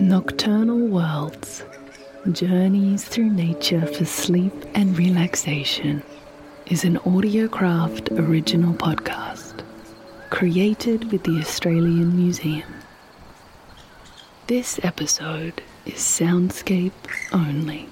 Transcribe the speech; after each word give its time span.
Nocturnal 0.00 0.78
Worlds 0.78 1.64
Journeys 2.30 3.04
through 3.04 3.30
Nature 3.30 3.84
for 3.84 4.04
Sleep 4.04 4.52
and 4.74 4.96
Relaxation 4.96 6.04
is 6.66 6.84
an 6.84 6.98
Audiocraft 6.98 8.16
original 8.16 8.74
podcast 8.74 9.64
created 10.30 11.10
with 11.10 11.24
the 11.24 11.40
Australian 11.40 12.16
Museum. 12.16 12.72
This 14.46 14.78
episode 14.84 15.62
is 15.84 15.94
soundscape 15.94 16.92
only. 17.32 17.88